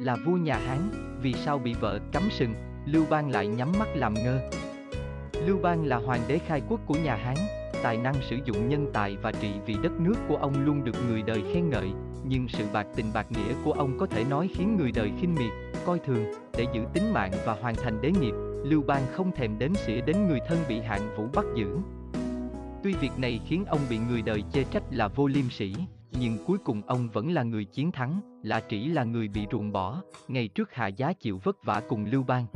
Là 0.00 0.16
vua 0.16 0.36
nhà 0.36 0.58
Hán, 0.58 0.78
vì 1.22 1.32
sao 1.32 1.58
bị 1.58 1.74
vợ 1.74 1.98
cắm 2.12 2.22
sừng, 2.30 2.54
Lưu 2.86 3.04
Bang 3.10 3.30
lại 3.30 3.46
nhắm 3.46 3.72
mắt 3.78 3.88
làm 3.94 4.14
ngơ. 4.14 4.50
Lưu 5.46 5.58
Bang 5.62 5.84
là 5.84 5.96
hoàng 5.96 6.20
đế 6.28 6.38
khai 6.38 6.62
quốc 6.68 6.80
của 6.86 6.94
nhà 6.94 7.16
Hán, 7.16 7.36
tài 7.82 7.96
năng 7.96 8.14
sử 8.30 8.36
dụng 8.44 8.68
nhân 8.68 8.90
tài 8.92 9.16
và 9.16 9.32
trị 9.32 9.50
vì 9.66 9.76
đất 9.82 9.92
nước 10.00 10.14
của 10.28 10.36
ông 10.36 10.64
luôn 10.64 10.84
được 10.84 10.94
người 11.08 11.22
đời 11.22 11.42
khen 11.52 11.70
ngợi, 11.70 11.88
nhưng 12.24 12.48
sự 12.48 12.64
bạc 12.72 12.86
tình 12.96 13.06
bạc 13.14 13.26
nghĩa 13.30 13.54
của 13.64 13.72
ông 13.72 13.98
có 13.98 14.06
thể 14.06 14.24
nói 14.24 14.48
khiến 14.54 14.76
người 14.76 14.92
đời 14.92 15.10
khinh 15.20 15.34
miệt, 15.34 15.52
coi 15.86 15.98
thường, 15.98 16.24
để 16.58 16.66
giữ 16.74 16.80
tính 16.92 17.12
mạng 17.12 17.32
và 17.44 17.52
hoàn 17.52 17.74
thành 17.74 18.00
đế 18.00 18.10
nghiệp, 18.10 18.34
Lưu 18.64 18.82
Bang 18.82 19.02
không 19.12 19.32
thèm 19.32 19.58
đếm 19.58 19.74
xỉa 19.74 20.00
đến 20.00 20.28
người 20.28 20.40
thân 20.48 20.58
bị 20.68 20.80
hạng 20.80 21.16
vũ 21.16 21.26
bắt 21.34 21.44
giữ. 21.56 21.76
Tuy 22.82 22.94
việc 22.94 23.18
này 23.18 23.40
khiến 23.46 23.64
ông 23.64 23.80
bị 23.90 23.98
người 23.98 24.22
đời 24.22 24.44
chê 24.52 24.64
trách 24.64 24.82
là 24.90 25.08
vô 25.08 25.26
liêm 25.26 25.50
sỉ, 25.50 25.74
nhưng 26.12 26.38
cuối 26.46 26.58
cùng 26.58 26.82
ông 26.86 27.08
vẫn 27.08 27.30
là 27.30 27.42
người 27.42 27.64
chiến 27.64 27.92
thắng, 27.92 28.20
Lã 28.42 28.60
Trĩ 28.68 28.84
là 28.84 29.04
người 29.04 29.28
bị 29.28 29.46
ruồng 29.52 29.72
bỏ, 29.72 30.02
ngày 30.28 30.48
trước 30.48 30.74
hạ 30.74 30.86
giá 30.86 31.12
chịu 31.12 31.40
vất 31.44 31.64
vả 31.64 31.82
cùng 31.88 32.04
Lưu 32.04 32.22
Bang. 32.22 32.46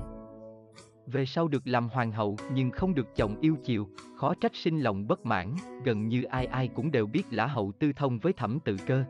Về 1.07 1.27
sau 1.27 1.49
được 1.49 1.63
làm 1.65 1.89
hoàng 1.89 2.13
hậu 2.13 2.37
nhưng 2.55 2.71
không 2.71 2.95
được 2.95 3.17
chồng 3.17 3.37
yêu 3.41 3.57
chiều, 3.65 3.89
khó 4.17 4.35
trách 4.35 4.55
sinh 4.55 4.81
lòng 4.81 5.07
bất 5.07 5.27
mãn, 5.27 5.55
gần 5.85 6.09
như 6.09 6.23
ai 6.23 6.47
ai 6.47 6.69
cũng 6.69 6.91
đều 6.91 7.07
biết 7.07 7.23
lã 7.31 7.47
hậu 7.47 7.73
tư 7.73 7.93
thông 7.97 8.19
với 8.19 8.33
thẩm 8.33 8.59
tự 8.61 8.77
cơ. 8.87 9.05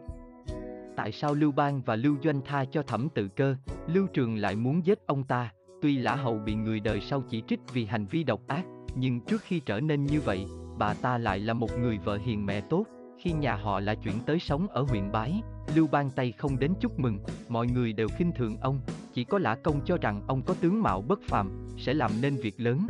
Tại 0.96 1.12
sao 1.12 1.34
Lưu 1.34 1.52
Bang 1.52 1.82
và 1.82 1.96
Lưu 1.96 2.16
Doanh 2.24 2.40
tha 2.44 2.64
cho 2.64 2.82
thẩm 2.82 3.08
tự 3.14 3.28
cơ, 3.28 3.56
Lưu 3.86 4.06
Trường 4.06 4.36
lại 4.36 4.56
muốn 4.56 4.86
giết 4.86 5.06
ông 5.06 5.24
ta, 5.24 5.52
tuy 5.82 5.98
lã 5.98 6.14
hậu 6.14 6.38
bị 6.38 6.54
người 6.54 6.80
đời 6.80 7.00
sau 7.00 7.22
chỉ 7.28 7.42
trích 7.48 7.60
vì 7.72 7.84
hành 7.84 8.06
vi 8.06 8.24
độc 8.24 8.40
ác, 8.46 8.64
nhưng 8.94 9.20
trước 9.20 9.40
khi 9.42 9.60
trở 9.60 9.80
nên 9.80 10.04
như 10.04 10.20
vậy, 10.20 10.46
bà 10.78 10.94
ta 10.94 11.18
lại 11.18 11.38
là 11.38 11.54
một 11.54 11.78
người 11.78 11.98
vợ 11.98 12.18
hiền 12.22 12.46
mẹ 12.46 12.60
tốt, 12.60 12.84
khi 13.22 13.32
nhà 13.32 13.54
họ 13.54 13.80
là 13.80 13.94
chuyển 13.94 14.14
tới 14.26 14.38
sống 14.38 14.68
ở 14.68 14.82
huyện 14.82 15.12
Bái, 15.12 15.42
Lưu 15.74 15.86
Bang 15.86 16.10
Tây 16.10 16.32
không 16.32 16.58
đến 16.58 16.72
chúc 16.80 16.98
mừng, 16.98 17.18
mọi 17.48 17.66
người 17.66 17.92
đều 17.92 18.08
khinh 18.08 18.32
thường 18.32 18.56
ông, 18.60 18.80
chỉ 19.14 19.24
có 19.24 19.38
Lã 19.38 19.54
Công 19.54 19.80
cho 19.84 19.96
rằng 19.96 20.22
ông 20.26 20.42
có 20.42 20.54
tướng 20.60 20.82
mạo 20.82 21.02
bất 21.02 21.20
phàm, 21.22 21.74
sẽ 21.78 21.94
làm 21.94 22.10
nên 22.22 22.36
việc 22.36 22.60
lớn. 22.60 22.86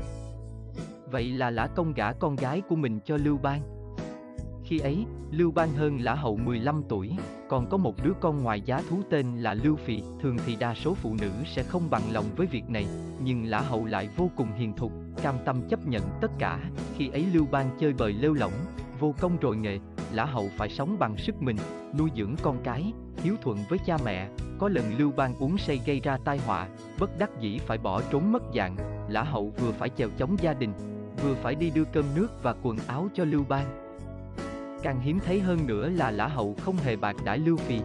Vậy 1.10 1.24
là 1.24 1.50
Lã 1.50 1.66
Công 1.66 1.92
gả 1.92 2.12
con 2.12 2.36
gái 2.36 2.60
của 2.60 2.76
mình 2.76 3.00
cho 3.04 3.16
Lưu 3.16 3.38
Bang. 3.38 3.62
Khi 4.64 4.78
ấy, 4.78 5.06
Lưu 5.30 5.50
Bang 5.50 5.72
hơn 5.72 6.00
Lã 6.00 6.14
Hậu 6.14 6.36
15 6.36 6.82
tuổi, 6.88 7.10
còn 7.48 7.68
có 7.70 7.76
một 7.76 8.04
đứa 8.04 8.12
con 8.20 8.42
ngoài 8.42 8.60
giá 8.60 8.82
thú 8.88 8.96
tên 9.10 9.36
là 9.36 9.54
Lưu 9.54 9.76
Phị, 9.76 10.02
thường 10.20 10.36
thì 10.46 10.56
đa 10.56 10.74
số 10.74 10.94
phụ 10.94 11.16
nữ 11.20 11.30
sẽ 11.46 11.62
không 11.62 11.90
bằng 11.90 12.12
lòng 12.12 12.24
với 12.36 12.46
việc 12.46 12.68
này, 12.68 12.86
nhưng 13.24 13.44
Lã 13.44 13.60
Hậu 13.60 13.84
lại 13.84 14.08
vô 14.16 14.30
cùng 14.36 14.52
hiền 14.52 14.72
thục, 14.76 14.92
cam 15.22 15.34
tâm 15.44 15.68
chấp 15.68 15.86
nhận 15.86 16.02
tất 16.20 16.30
cả, 16.38 16.60
khi 16.96 17.08
ấy 17.08 17.26
Lưu 17.32 17.46
Bang 17.50 17.70
chơi 17.80 17.92
bời 17.92 18.12
lêu 18.12 18.34
lỏng, 18.34 18.52
vô 19.00 19.14
công 19.20 19.36
rồi 19.40 19.56
nghệ, 19.56 19.78
Lã 20.12 20.24
Hậu 20.24 20.50
phải 20.56 20.68
sống 20.68 20.96
bằng 20.98 21.16
sức 21.16 21.42
mình, 21.42 21.56
nuôi 21.98 22.10
dưỡng 22.16 22.34
con 22.42 22.56
cái, 22.64 22.92
hiếu 23.22 23.36
thuận 23.42 23.58
với 23.68 23.78
cha 23.86 23.96
mẹ. 24.04 24.28
Có 24.58 24.68
lần 24.68 24.84
Lưu 24.98 25.12
Bang 25.16 25.34
uống 25.38 25.58
say 25.58 25.80
gây 25.86 26.00
ra 26.00 26.18
tai 26.24 26.38
họa, 26.38 26.68
bất 26.98 27.18
đắc 27.18 27.30
dĩ 27.40 27.58
phải 27.58 27.78
bỏ 27.78 28.02
trốn 28.10 28.32
mất 28.32 28.42
dạng. 28.54 28.76
Lã 29.08 29.22
Hậu 29.22 29.52
vừa 29.58 29.72
phải 29.72 29.88
chèo 29.88 30.08
chống 30.18 30.36
gia 30.40 30.54
đình, 30.54 30.72
vừa 31.22 31.34
phải 31.34 31.54
đi 31.54 31.70
đưa 31.70 31.84
cơm 31.84 32.04
nước 32.14 32.42
và 32.42 32.54
quần 32.62 32.76
áo 32.86 33.08
cho 33.14 33.24
Lưu 33.24 33.44
Bang. 33.48 33.66
Càng 34.82 35.00
hiếm 35.00 35.18
thấy 35.26 35.40
hơn 35.40 35.66
nữa 35.66 35.88
là 35.88 36.10
Lã 36.10 36.26
Hậu 36.26 36.54
không 36.64 36.76
hề 36.76 36.96
bạc 36.96 37.16
đãi 37.24 37.38
Lưu 37.38 37.56
Phì. 37.56 37.80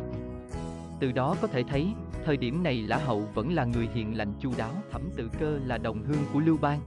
Từ 1.00 1.12
đó 1.12 1.36
có 1.42 1.48
thể 1.48 1.64
thấy, 1.64 1.88
thời 2.26 2.38
điểm 2.38 2.64
này 2.64 2.76
Lã 2.76 2.98
Hậu 2.98 3.24
vẫn 3.34 3.54
là 3.54 3.66
người 3.66 3.90
hiền 3.94 4.18
lành 4.18 4.34
chu 4.40 4.52
đáo. 4.58 4.72
Thẩm 4.92 5.02
Tự 5.16 5.30
Cơ 5.40 5.60
là 5.66 5.78
đồng 5.78 6.04
hương 6.04 6.26
của 6.34 6.40
Lưu 6.40 6.58
Bang. 6.62 6.80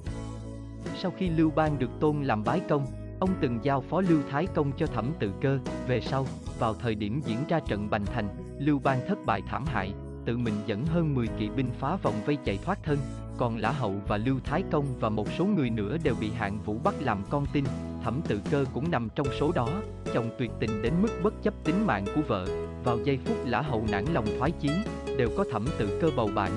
Sau 0.98 1.12
khi 1.18 1.28
Lưu 1.28 1.50
Bang 1.50 1.78
được 1.78 1.90
tôn 2.00 2.22
làm 2.22 2.44
bái 2.44 2.60
công, 2.68 2.86
Ông 3.20 3.30
từng 3.40 3.58
giao 3.62 3.80
phó 3.80 4.00
Lưu 4.00 4.18
Thái 4.30 4.46
Công 4.54 4.72
cho 4.72 4.86
thẩm 4.86 5.12
tự 5.18 5.32
cơ, 5.40 5.58
về 5.88 6.00
sau, 6.00 6.26
vào 6.58 6.74
thời 6.74 6.94
điểm 6.94 7.20
diễn 7.24 7.38
ra 7.48 7.60
trận 7.60 7.90
Bành 7.90 8.06
Thành, 8.06 8.28
Lưu 8.58 8.78
Bang 8.78 9.00
thất 9.08 9.18
bại 9.26 9.42
thảm 9.46 9.64
hại, 9.66 9.92
tự 10.24 10.36
mình 10.36 10.54
dẫn 10.66 10.86
hơn 10.86 11.14
10 11.14 11.26
kỵ 11.26 11.48
binh 11.48 11.70
phá 11.78 11.96
vòng 11.96 12.14
vây 12.26 12.38
chạy 12.44 12.58
thoát 12.64 12.78
thân, 12.82 12.98
còn 13.38 13.56
Lã 13.56 13.70
Hậu 13.70 13.94
và 14.08 14.16
Lưu 14.16 14.36
Thái 14.44 14.62
Công 14.70 14.84
và 15.00 15.08
một 15.08 15.28
số 15.38 15.44
người 15.44 15.70
nữa 15.70 15.96
đều 16.04 16.14
bị 16.20 16.30
hạng 16.30 16.58
vũ 16.60 16.78
bắt 16.84 16.94
làm 17.00 17.22
con 17.30 17.46
tin, 17.52 17.64
thẩm 18.04 18.20
tự 18.28 18.40
cơ 18.50 18.64
cũng 18.74 18.90
nằm 18.90 19.08
trong 19.14 19.26
số 19.40 19.52
đó, 19.52 19.68
chồng 20.14 20.30
tuyệt 20.38 20.50
tình 20.60 20.82
đến 20.82 20.92
mức 21.02 21.08
bất 21.22 21.34
chấp 21.42 21.54
tính 21.64 21.86
mạng 21.86 22.04
của 22.14 22.22
vợ, 22.26 22.46
vào 22.84 22.98
giây 23.04 23.18
phút 23.24 23.36
Lã 23.46 23.60
Hậu 23.60 23.86
nản 23.92 24.04
lòng 24.12 24.26
thoái 24.38 24.50
chí, 24.50 24.70
đều 25.18 25.28
có 25.36 25.44
thẩm 25.52 25.66
tự 25.78 25.98
cơ 26.00 26.10
bầu 26.16 26.30
bạn. 26.34 26.50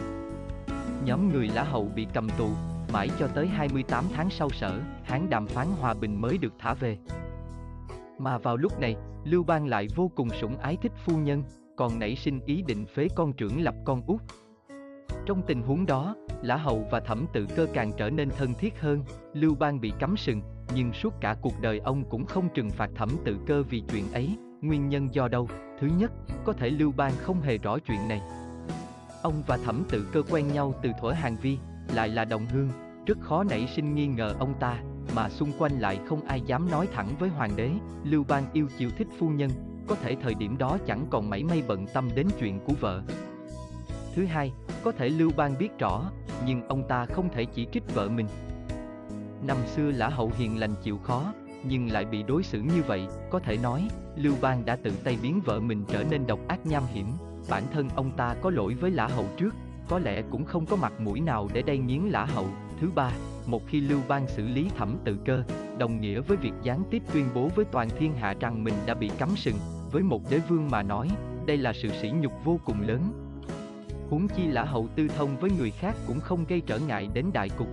Nhóm 1.06 1.34
người 1.34 1.48
Lã 1.48 1.64
Hậu 1.64 1.92
bị 1.96 2.08
cầm 2.14 2.30
tù, 2.38 2.50
mãi 2.94 3.09
cho 3.20 3.28
tới 3.28 3.48
28 3.48 4.06
tháng 4.14 4.30
sau 4.30 4.50
sở, 4.50 4.80
Hán 5.04 5.30
đàm 5.30 5.48
phán 5.48 5.68
hòa 5.80 5.94
bình 5.94 6.22
mới 6.22 6.38
được 6.38 6.54
thả 6.59 6.74
về. 6.74 6.98
Mà 8.18 8.38
vào 8.38 8.58
lúc 8.58 8.80
này, 8.80 8.96
Lưu 9.24 9.44
Bang 9.44 9.68
lại 9.68 9.88
vô 9.96 10.12
cùng 10.16 10.30
sủng 10.30 10.58
ái 10.58 10.78
thích 10.81 10.92
phu 11.06 11.18
nhân, 11.18 11.44
còn 11.78 12.00
nảy 12.00 12.16
sinh 12.16 12.40
ý 12.46 12.62
định 12.62 12.86
phế 12.86 13.08
con 13.16 13.34
trưởng 13.34 13.64
lập 13.64 13.76
con 13.86 14.02
út. 14.08 14.22
Trong 15.26 15.42
tình 15.48 15.62
huống 15.62 15.86
đó, 15.86 16.16
Lã 16.42 16.56
Hậu 16.56 16.88
và 16.92 17.00
Thẩm 17.00 17.26
Tự 17.34 17.48
Cơ 17.56 17.68
càng 17.74 17.92
trở 17.98 18.09
nên 18.09 18.30
thân 18.30 18.54
thiết 18.54 18.81
hơn, 18.81 19.04
Lưu 19.34 19.56
Bang 19.56 19.81
bị 19.81 19.94
cắm 20.00 20.18
sừng, 20.18 20.42
nhưng 20.75 20.94
suốt 20.94 21.14
cả 21.22 21.36
cuộc 21.42 21.62
đời 21.62 21.80
ông 21.80 22.04
cũng 22.10 22.25
không 22.25 22.50
trừng 22.54 22.70
phạt 22.70 22.90
Thẩm 22.96 23.10
Tự 23.25 23.38
Cơ 23.48 23.64
vì 23.64 23.84
chuyện 23.92 24.12
ấy, 24.14 24.38
nguyên 24.62 24.90
nhân 24.90 25.14
do 25.14 25.28
đâu? 25.28 25.48
Thứ 25.80 25.88
nhất, 25.98 26.12
có 26.44 26.54
thể 26.54 26.70
Lưu 26.70 26.94
Bang 26.98 27.14
không 27.18 27.42
hề 27.42 27.58
rõ 27.58 27.78
chuyện 27.80 28.08
này. 28.08 28.22
Ông 29.22 29.44
và 29.48 29.58
Thẩm 29.58 29.84
Tự 29.90 30.08
Cơ 30.12 30.22
quen 30.30 30.48
nhau 30.54 30.74
từ 30.81 30.92
thuở 31.02 31.12
hàng 31.12 31.36
vi, 31.42 31.58
lại 31.94 32.10
là 32.10 32.25
đồng 32.25 32.46
hương, 32.46 32.70
rất 33.06 33.18
khó 33.22 33.44
nảy 33.44 33.68
sinh 33.68 33.96
nghi 33.96 34.08
ngờ 34.08 34.36
ông 34.40 34.53
ta, 34.59 34.80
mà 35.16 35.30
xung 35.30 35.52
quanh 35.58 35.80
lại 35.80 36.00
không 36.06 36.22
ai 36.28 36.41
dám 36.41 36.72
nói 36.72 36.88
thẳng 36.94 37.09
với 37.19 37.30
hoàng 37.30 37.52
đế, 37.56 37.72
Lưu 38.03 38.24
Bang 38.28 38.46
yêu 38.53 38.68
chiều 38.78 38.90
thích 38.97 39.08
phu 39.19 39.30
nhân, 39.30 39.50
có 39.88 39.96
thể 39.96 40.16
thời 40.22 40.34
điểm 40.34 40.58
đó 40.58 40.78
chẳng 40.88 41.06
còn 41.09 41.30
mảy 41.30 41.44
may 41.44 41.63
bận 41.68 41.86
tâm 41.94 42.09
đến 42.16 42.28
chuyện 42.40 42.59
của 42.66 42.74
vợ. 42.80 43.02
Thứ 44.16 44.25
hai, 44.25 44.52
có 44.84 44.92
thể 44.92 45.09
Lưu 45.09 45.31
Bang 45.38 45.56
biết 45.59 45.80
rõ, 45.80 46.12
nhưng 46.46 46.68
ông 46.68 46.84
ta 46.88 47.06
không 47.06 47.30
thể 47.30 47.46
chỉ 47.46 47.68
trích 47.72 47.94
vợ 47.94 48.09
mình. 48.09 48.28
Năm 49.47 49.58
xưa 49.75 49.92
lã 49.92 50.09
hậu 50.09 50.31
hiền 50.38 50.59
lành 50.59 50.75
chịu 50.84 50.97
khó, 50.97 51.34
nhưng 51.63 51.92
lại 51.92 52.06
bị 52.06 52.24
đối 52.24 52.44
xử 52.44 52.62
như 52.62 52.84
vậy, 52.88 53.08
có 53.31 53.40
thể 53.40 53.58
nói, 53.58 53.88
Lưu 54.16 54.34
Bang 54.42 54.66
đã 54.66 54.75
tự 54.75 54.92
tay 55.03 55.18
biến 55.22 55.42
vợ 55.46 55.59
mình 55.59 55.86
trở 55.88 56.03
nên 56.03 56.28
độc 56.28 56.40
ác 56.47 56.66
nham 56.66 56.84
hiểm, 56.86 57.08
bản 57.50 57.63
thân 57.74 57.90
ông 57.96 58.12
ta 58.18 58.36
có 58.42 58.50
lỗi 58.50 58.74
với 58.74 58.92
lã 58.92 59.08
hậu 59.08 59.25
trước, 59.38 59.56
có 59.90 60.00
lẽ 60.00 60.24
cũng 60.31 60.46
không 60.46 60.66
có 60.66 60.75
mặt 60.75 60.94
mũi 61.00 61.19
nào 61.19 61.50
để 61.53 61.62
đay 61.62 61.78
nghiến 61.78 62.02
lã 62.02 62.25
hậu. 62.25 62.47
Thứ 62.80 62.92
ba, 62.96 63.12
một 63.48 63.68
khi 63.68 63.82
Lưu 63.82 64.00
Bang 64.08 64.28
xử 64.28 64.48
lý 64.48 64.70
thẩm 64.78 64.98
tự 65.04 65.18
cơ, 65.26 65.44
đồng 65.78 66.02
nghĩa 66.02 66.22
với 66.22 66.38
việc 66.38 66.54
gián 66.64 66.84
tiếp 66.92 67.04
tuyên 67.14 67.26
bố 67.34 67.50
với 67.56 67.66
toàn 67.66 67.90
thiên 67.90 68.14
hạ 68.14 68.34
rằng 68.40 68.64
mình 68.64 68.74
đã 68.86 68.94
bị 68.94 69.12
cắm 69.18 69.30
sừng, 69.36 69.56
với 69.92 70.04
một 70.04 70.22
đế 70.30 70.40
vương 70.40 70.70
mà 70.72 70.84
nói, 70.84 71.10
đây 71.46 71.58
là 71.58 71.74
sự 71.74 71.90
sỉ 72.02 72.12
nhục 72.12 72.34
vô 72.44 72.60
cùng 72.66 72.82
lớn. 72.82 73.02
Huống 74.10 74.28
chi 74.28 74.48
lã 74.48 74.64
hậu 74.64 74.88
tư 74.96 75.08
thông 75.08 75.38
với 75.38 75.52
người 75.58 75.72
khác 75.72 75.96
cũng 76.08 76.20
không 76.20 76.46
gây 76.46 76.62
trở 76.62 76.80
ngại 76.80 77.10
đến 77.14 77.26
đại 77.34 77.50
cục. 77.50 77.68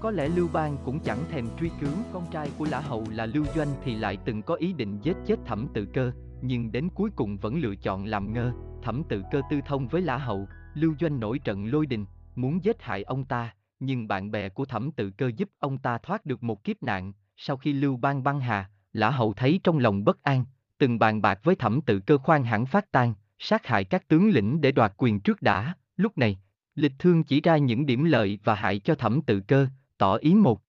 Có 0.00 0.10
lẽ 0.10 0.28
Lưu 0.28 0.48
Bang 0.52 0.76
cũng 0.84 1.00
chẳng 1.00 1.18
thèm 1.30 1.46
truy 1.60 1.70
cứu 1.80 1.90
con 2.12 2.22
trai 2.30 2.50
của 2.58 2.66
Lã 2.70 2.80
Hậu 2.80 3.04
là 3.10 3.26
Lưu 3.26 3.44
Doanh 3.56 3.68
thì 3.84 3.96
lại 3.96 4.18
từng 4.24 4.42
có 4.42 4.54
ý 4.54 4.72
định 4.72 4.98
giết 5.02 5.16
chết 5.26 5.36
thẩm 5.46 5.68
tự 5.74 5.86
cơ, 5.94 6.12
nhưng 6.42 6.72
đến 6.72 6.88
cuối 6.94 7.10
cùng 7.16 7.36
vẫn 7.36 7.60
lựa 7.60 7.74
chọn 7.74 8.04
làm 8.04 8.32
ngơ, 8.32 8.52
thẩm 8.82 9.02
tự 9.08 9.22
cơ 9.32 9.40
tư 9.50 9.60
thông 9.66 9.88
với 9.88 10.02
Lã 10.02 10.16
Hậu, 10.16 10.46
Lưu 10.74 10.94
Doanh 11.00 11.20
nổi 11.20 11.38
trận 11.38 11.66
lôi 11.72 11.86
đình, 11.86 12.04
muốn 12.36 12.64
giết 12.64 12.82
hại 12.82 13.02
ông 13.02 13.24
ta, 13.24 13.52
nhưng 13.80 14.08
bạn 14.08 14.30
bè 14.30 14.48
của 14.48 14.64
thẩm 14.64 14.92
tự 14.92 15.10
cơ 15.10 15.30
giúp 15.36 15.50
ông 15.58 15.78
ta 15.78 15.98
thoát 15.98 16.26
được 16.26 16.42
một 16.42 16.64
kiếp 16.64 16.82
nạn. 16.82 17.12
Sau 17.36 17.56
khi 17.56 17.72
Lưu 17.72 17.96
Bang 17.96 18.22
băng 18.22 18.40
hà, 18.40 18.70
Lã 18.92 19.10
Hậu 19.10 19.32
thấy 19.32 19.60
trong 19.64 19.78
lòng 19.78 20.04
bất 20.04 20.22
an, 20.22 20.44
từng 20.78 20.98
bàn 20.98 21.22
bạc 21.22 21.40
với 21.42 21.56
thẩm 21.56 21.80
tự 21.80 22.00
cơ 22.00 22.18
khoan 22.18 22.44
hẳn 22.44 22.66
phát 22.66 22.92
tan, 22.92 23.14
sát 23.38 23.66
hại 23.66 23.84
các 23.84 24.08
tướng 24.08 24.30
lĩnh 24.30 24.60
để 24.60 24.72
đoạt 24.72 24.92
quyền 24.96 25.20
trước 25.20 25.42
đã. 25.42 25.74
Lúc 25.96 26.18
này, 26.18 26.38
lịch 26.74 26.92
thương 26.98 27.24
chỉ 27.24 27.40
ra 27.40 27.56
những 27.56 27.86
điểm 27.86 28.04
lợi 28.04 28.38
và 28.44 28.54
hại 28.54 28.78
cho 28.78 28.94
thẩm 28.94 29.22
tự 29.22 29.40
cơ, 29.40 29.66
tỏ 29.98 30.14
ý 30.14 30.34
một. 30.34 30.62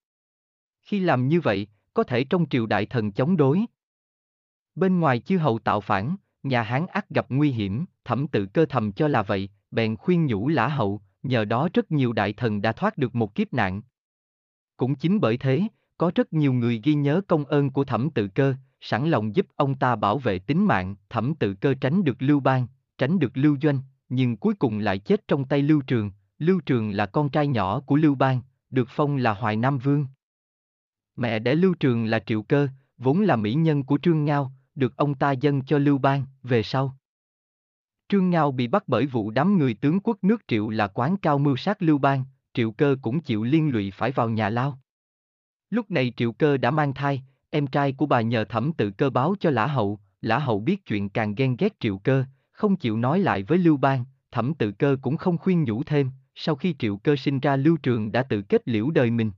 Khi 0.82 1.00
làm 1.00 1.28
như 1.28 1.42
vậy, 1.42 1.68
có 1.94 2.04
thể 2.04 2.24
trong 2.24 2.46
triều 2.50 2.66
đại 2.66 2.86
thần 2.86 3.12
chống 3.12 3.38
đối. 3.38 3.66
Bên 4.76 5.00
ngoài 5.00 5.20
chư 5.20 5.38
hầu 5.38 5.60
tạo 5.60 5.82
phản, 5.82 6.16
nhà 6.44 6.62
Hán 6.62 6.86
ắt 6.88 7.10
gặp 7.10 7.26
nguy 7.30 7.52
hiểm, 7.52 7.86
thẩm 8.06 8.28
tự 8.28 8.46
cơ 8.46 8.66
thầm 8.66 8.92
cho 8.92 9.08
là 9.08 9.24
vậy, 9.24 9.50
bèn 9.72 9.96
khuyên 9.96 10.26
nhủ 10.26 10.48
lã 10.48 10.68
hậu, 10.68 11.02
nhờ 11.24 11.46
đó 11.46 11.70
rất 11.74 11.92
nhiều 11.92 12.14
đại 12.14 12.34
thần 12.34 12.62
đã 12.62 12.72
thoát 12.72 12.98
được 12.98 13.16
một 13.16 13.36
kiếp 13.36 13.54
nạn. 13.54 13.82
Cũng 14.78 14.96
chính 14.96 15.20
bởi 15.20 15.38
thế, 15.38 15.64
có 15.98 16.12
rất 16.16 16.34
nhiều 16.34 16.54
người 16.54 16.82
ghi 16.84 16.94
nhớ 16.94 17.22
công 17.28 17.46
ơn 17.46 17.70
của 17.70 17.84
thẩm 17.84 18.10
tự 18.10 18.28
cơ, 18.28 18.54
sẵn 18.82 19.10
lòng 19.10 19.36
giúp 19.36 19.48
ông 19.56 19.76
ta 19.76 19.96
bảo 19.96 20.18
vệ 20.18 20.40
tính 20.40 20.66
mạng, 20.66 20.96
thẩm 21.10 21.36
tự 21.36 21.54
cơ 21.54 21.74
tránh 21.82 22.04
được 22.04 22.16
lưu 22.20 22.40
bang, 22.40 22.68
tránh 22.98 23.20
được 23.20 23.32
lưu 23.38 23.58
doanh, 23.62 23.80
nhưng 24.10 24.38
cuối 24.38 24.54
cùng 24.54 24.80
lại 24.80 25.00
chết 25.00 25.28
trong 25.28 25.46
tay 25.46 25.62
lưu 25.62 25.82
trường, 25.82 26.12
lưu 26.40 26.60
trường 26.66 26.92
là 26.92 27.06
con 27.06 27.30
trai 27.30 27.48
nhỏ 27.48 27.80
của 27.80 27.96
lưu 27.96 28.16
bang, 28.16 28.42
được 28.70 28.88
phong 28.90 29.18
là 29.18 29.34
hoài 29.34 29.56
nam 29.56 29.78
vương. 29.78 30.06
Mẹ 31.16 31.40
đẻ 31.40 31.56
lưu 31.56 31.74
trường 31.74 32.06
là 32.06 32.20
triệu 32.20 32.44
cơ, 32.44 32.68
vốn 32.98 33.22
là 33.22 33.36
mỹ 33.36 33.54
nhân 33.54 33.84
của 33.84 34.00
trương 34.02 34.26
ngao, 34.26 34.52
được 34.76 34.98
ông 34.98 35.16
ta 35.16 35.32
dâng 35.32 35.66
cho 35.66 35.78
lưu 35.78 35.98
bang, 35.98 36.26
về 36.44 36.64
sau. 36.64 36.98
Trương 38.12 38.30
Ngao 38.30 38.52
bị 38.52 38.68
bắt 38.68 38.84
bởi 38.88 39.06
vụ 39.06 39.32
đám 39.32 39.58
người 39.58 39.74
tướng 39.74 40.00
quốc 40.00 40.18
nước 40.22 40.42
Triệu 40.48 40.70
là 40.70 40.88
quán 40.88 41.18
cao 41.18 41.38
mưu 41.38 41.56
sát 41.56 41.82
Lưu 41.82 41.98
Bang, 41.98 42.24
Triệu 42.54 42.72
Cơ 42.72 42.96
cũng 43.02 43.22
chịu 43.22 43.44
liên 43.44 43.72
lụy 43.72 43.92
phải 43.92 44.12
vào 44.12 44.30
nhà 44.30 44.50
lao. 44.50 44.80
Lúc 45.70 45.92
này 45.92 46.14
Triệu 46.18 46.32
Cơ 46.32 46.58
đã 46.58 46.72
mang 46.72 46.94
thai, 46.94 47.24
em 47.50 47.68
trai 47.68 47.92
của 47.92 48.06
bà 48.06 48.22
nhờ 48.22 48.46
thẩm 48.46 48.74
tự 48.74 48.92
cơ 48.92 49.10
báo 49.10 49.36
cho 49.40 49.50
Lã 49.50 49.68
Hậu, 49.68 50.00
Lã 50.22 50.40
Hậu 50.40 50.60
biết 50.60 50.86
chuyện 50.86 51.10
càng 51.10 51.36
ghen 51.36 51.56
ghét 51.60 51.80
Triệu 51.80 51.98
Cơ, 51.98 52.24
không 52.52 52.76
chịu 52.76 52.98
nói 52.98 53.20
lại 53.20 53.44
với 53.44 53.58
Lưu 53.58 53.78
Bang, 53.78 54.06
thẩm 54.32 54.54
tự 54.54 54.72
cơ 54.72 54.98
cũng 55.02 55.18
không 55.18 55.38
khuyên 55.38 55.64
nhủ 55.64 55.84
thêm, 55.84 56.12
sau 56.36 56.56
khi 56.56 56.76
triệu 56.80 56.98
cơ 56.98 57.16
sinh 57.16 57.40
ra 57.40 57.56
Lưu 57.56 57.78
Trường 57.78 58.12
đã 58.12 58.24
tự 58.24 58.42
kết 58.42 58.62
liễu 58.66 58.90
đời 58.90 59.12
mình. 59.12 59.32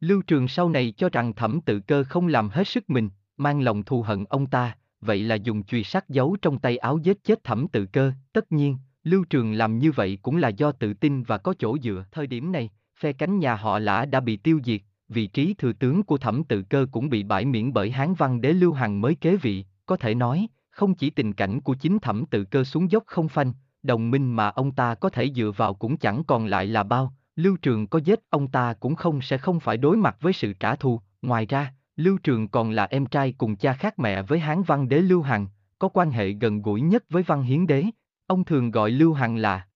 Lưu 0.00 0.22
Trường 0.22 0.48
sau 0.48 0.68
này 0.68 0.94
cho 0.96 1.08
rằng 1.08 1.34
thẩm 1.34 1.60
tự 1.60 1.80
cơ 1.80 2.04
không 2.04 2.26
làm 2.26 2.48
hết 2.48 2.68
sức 2.68 2.90
mình, 2.90 3.10
mang 3.36 3.60
lòng 3.60 3.82
thù 3.82 4.02
hận 4.02 4.24
ông 4.24 4.46
ta, 4.46 4.76
vậy 5.02 5.22
là 5.22 5.34
dùng 5.34 5.62
chùy 5.62 5.84
sắt 5.84 6.08
giấu 6.08 6.36
trong 6.42 6.58
tay 6.58 6.76
áo 6.76 6.98
giết 6.98 7.24
chết 7.24 7.44
thẩm 7.44 7.68
tự 7.68 7.86
cơ, 7.86 8.12
tất 8.32 8.52
nhiên, 8.52 8.78
Lưu 9.04 9.24
Trường 9.30 9.52
làm 9.52 9.78
như 9.78 9.92
vậy 9.92 10.18
cũng 10.22 10.36
là 10.36 10.48
do 10.48 10.72
tự 10.72 10.94
tin 10.94 11.22
và 11.22 11.38
có 11.38 11.54
chỗ 11.58 11.78
dựa. 11.78 12.04
Thời 12.12 12.26
điểm 12.26 12.52
này, 12.52 12.70
phe 13.00 13.12
cánh 13.12 13.38
nhà 13.38 13.54
họ 13.54 13.78
lã 13.78 14.04
đã 14.04 14.20
bị 14.20 14.36
tiêu 14.36 14.60
diệt, 14.64 14.80
vị 15.08 15.26
trí 15.26 15.54
thừa 15.54 15.72
tướng 15.72 16.02
của 16.02 16.18
thẩm 16.18 16.44
tự 16.44 16.62
cơ 16.62 16.86
cũng 16.92 17.08
bị 17.08 17.22
bãi 17.22 17.44
miễn 17.44 17.72
bởi 17.72 17.90
Hán 17.90 18.14
văn 18.14 18.40
đế 18.40 18.52
Lưu 18.52 18.72
Hằng 18.72 19.00
mới 19.00 19.14
kế 19.14 19.36
vị, 19.36 19.64
có 19.86 19.96
thể 19.96 20.14
nói, 20.14 20.46
không 20.70 20.94
chỉ 20.94 21.10
tình 21.10 21.32
cảnh 21.32 21.60
của 21.60 21.74
chính 21.74 21.98
thẩm 21.98 22.26
tự 22.26 22.44
cơ 22.44 22.64
xuống 22.64 22.90
dốc 22.90 23.02
không 23.06 23.28
phanh, 23.28 23.52
đồng 23.82 24.10
minh 24.10 24.36
mà 24.36 24.48
ông 24.48 24.72
ta 24.72 24.94
có 24.94 25.08
thể 25.08 25.30
dựa 25.34 25.52
vào 25.56 25.74
cũng 25.74 25.96
chẳng 25.96 26.24
còn 26.24 26.46
lại 26.46 26.66
là 26.66 26.82
bao, 26.82 27.12
Lưu 27.36 27.56
Trường 27.56 27.86
có 27.86 27.98
giết 28.04 28.20
ông 28.30 28.48
ta 28.48 28.74
cũng 28.80 28.94
không 28.94 29.20
sẽ 29.20 29.38
không 29.38 29.60
phải 29.60 29.76
đối 29.76 29.96
mặt 29.96 30.16
với 30.20 30.32
sự 30.32 30.52
trả 30.52 30.76
thù, 30.76 31.00
ngoài 31.22 31.46
ra, 31.46 31.72
Lưu 32.02 32.18
Trường 32.18 32.48
còn 32.48 32.70
là 32.70 32.84
em 32.84 33.06
trai 33.06 33.32
cùng 33.32 33.56
cha 33.56 33.72
khác 33.72 33.98
mẹ 33.98 34.22
với 34.22 34.38
Hán 34.38 34.62
Văn 34.62 34.88
Đế 34.88 35.00
Lưu 35.00 35.22
Hằng, 35.22 35.46
có 35.78 35.88
quan 35.88 36.10
hệ 36.10 36.30
gần 36.30 36.62
gũi 36.62 36.80
nhất 36.80 37.04
với 37.08 37.22
Văn 37.22 37.42
Hiến 37.42 37.66
Đế, 37.66 37.84
ông 38.26 38.44
thường 38.44 38.70
gọi 38.70 38.90
Lưu 38.90 39.12
Hằng 39.12 39.36
là 39.36 39.68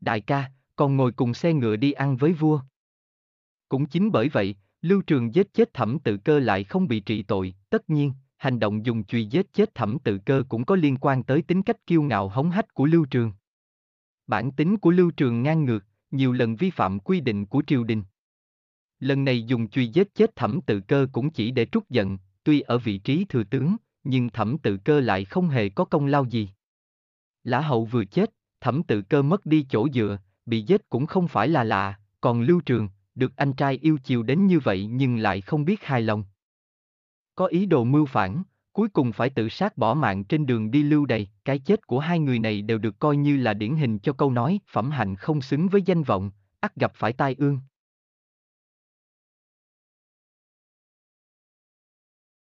Đại 0.00 0.20
ca, 0.20 0.50
còn 0.76 0.96
ngồi 0.96 1.12
cùng 1.12 1.34
xe 1.34 1.52
ngựa 1.52 1.76
đi 1.76 1.92
ăn 1.92 2.16
với 2.16 2.32
vua. 2.32 2.60
Cũng 3.68 3.86
chính 3.86 4.12
bởi 4.12 4.28
vậy, 4.28 4.56
Lưu 4.82 5.02
Trường 5.02 5.34
giết 5.34 5.54
chết 5.54 5.74
thẩm 5.74 5.98
tự 5.98 6.16
cơ 6.16 6.38
lại 6.38 6.64
không 6.64 6.88
bị 6.88 7.00
trị 7.00 7.22
tội, 7.22 7.54
tất 7.70 7.90
nhiên, 7.90 8.12
hành 8.36 8.58
động 8.58 8.86
dùng 8.86 9.04
chùy 9.04 9.26
giết 9.26 9.52
chết 9.52 9.74
thẩm 9.74 9.98
tự 9.98 10.18
cơ 10.18 10.42
cũng 10.48 10.64
có 10.64 10.76
liên 10.76 10.96
quan 10.96 11.22
tới 11.22 11.42
tính 11.42 11.62
cách 11.62 11.86
kiêu 11.86 12.02
ngạo 12.02 12.28
hống 12.28 12.50
hách 12.50 12.74
của 12.74 12.86
Lưu 12.86 13.04
Trường. 13.04 13.32
Bản 14.26 14.52
tính 14.52 14.76
của 14.76 14.90
Lưu 14.90 15.10
Trường 15.10 15.42
ngang 15.42 15.64
ngược, 15.64 15.84
nhiều 16.10 16.32
lần 16.32 16.56
vi 16.56 16.70
phạm 16.70 16.98
quy 16.98 17.20
định 17.20 17.46
của 17.46 17.62
triều 17.66 17.84
đình. 17.84 18.02
Lần 19.02 19.24
này 19.24 19.42
dùng 19.42 19.68
truy 19.68 19.86
giết 19.86 20.14
chết 20.14 20.36
thẩm 20.36 20.60
tự 20.60 20.80
cơ 20.80 21.06
cũng 21.12 21.30
chỉ 21.30 21.50
để 21.50 21.66
trút 21.66 21.88
giận, 21.88 22.18
tuy 22.44 22.60
ở 22.60 22.78
vị 22.78 22.98
trí 22.98 23.24
thừa 23.28 23.44
tướng, 23.44 23.76
nhưng 24.04 24.30
thẩm 24.30 24.58
tự 24.58 24.76
cơ 24.76 25.00
lại 25.00 25.24
không 25.24 25.48
hề 25.48 25.68
có 25.68 25.84
công 25.84 26.06
lao 26.06 26.24
gì. 26.24 26.48
Lã 27.44 27.60
hậu 27.60 27.84
vừa 27.84 28.04
chết, 28.04 28.30
thẩm 28.60 28.82
tự 28.82 29.02
cơ 29.02 29.22
mất 29.22 29.46
đi 29.46 29.66
chỗ 29.70 29.88
dựa, 29.88 30.18
bị 30.46 30.62
giết 30.62 30.88
cũng 30.88 31.06
không 31.06 31.28
phải 31.28 31.48
là 31.48 31.64
lạ, 31.64 31.98
còn 32.20 32.42
Lưu 32.42 32.60
Trường, 32.60 32.88
được 33.14 33.36
anh 33.36 33.52
trai 33.52 33.78
yêu 33.82 33.98
chiều 34.04 34.22
đến 34.22 34.46
như 34.46 34.58
vậy 34.58 34.86
nhưng 34.86 35.16
lại 35.16 35.40
không 35.40 35.64
biết 35.64 35.84
hài 35.84 36.02
lòng. 36.02 36.24
Có 37.34 37.46
ý 37.46 37.66
đồ 37.66 37.84
mưu 37.84 38.06
phản, 38.06 38.42
cuối 38.72 38.88
cùng 38.88 39.12
phải 39.12 39.30
tự 39.30 39.48
sát 39.48 39.78
bỏ 39.78 39.94
mạng 39.94 40.24
trên 40.24 40.46
đường 40.46 40.70
đi 40.70 40.82
lưu 40.82 41.06
đầy, 41.06 41.28
cái 41.44 41.58
chết 41.58 41.86
của 41.86 41.98
hai 41.98 42.18
người 42.18 42.38
này 42.38 42.62
đều 42.62 42.78
được 42.78 42.98
coi 42.98 43.16
như 43.16 43.36
là 43.36 43.54
điển 43.54 43.76
hình 43.76 43.98
cho 43.98 44.12
câu 44.12 44.30
nói 44.30 44.60
phẩm 44.70 44.90
hạnh 44.90 45.16
không 45.16 45.40
xứng 45.40 45.68
với 45.68 45.82
danh 45.82 46.02
vọng, 46.02 46.30
ắt 46.60 46.76
gặp 46.76 46.92
phải 46.94 47.12
tai 47.12 47.34
ương. 47.38 47.60